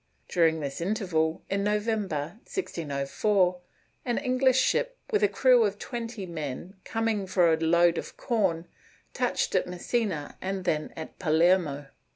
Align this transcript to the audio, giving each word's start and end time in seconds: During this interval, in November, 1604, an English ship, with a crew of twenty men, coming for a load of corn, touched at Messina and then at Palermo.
During 0.27 0.61
this 0.61 0.81
interval, 0.81 1.43
in 1.47 1.63
November, 1.63 2.39
1604, 2.45 3.59
an 4.03 4.17
English 4.17 4.59
ship, 4.59 4.97
with 5.11 5.21
a 5.21 5.27
crew 5.27 5.63
of 5.63 5.77
twenty 5.77 6.25
men, 6.25 6.75
coming 6.83 7.27
for 7.27 7.53
a 7.53 7.57
load 7.59 7.99
of 7.99 8.17
corn, 8.17 8.65
touched 9.13 9.53
at 9.53 9.67
Messina 9.67 10.37
and 10.41 10.65
then 10.65 10.91
at 10.97 11.19
Palermo. 11.19 11.89